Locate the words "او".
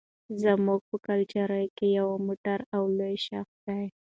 2.75-2.83